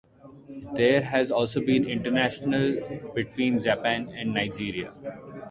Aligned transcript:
There 0.73 1.03
has 1.03 1.29
also 1.29 1.63
been 1.63 1.83
an 1.83 1.89
international 1.91 3.11
between 3.13 3.61
Japan 3.61 4.07
and 4.09 4.33
Nigeria. 4.33 4.95